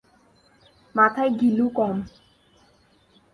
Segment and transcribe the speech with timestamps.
[0.95, 1.95] মাথায় ঘিলু কম।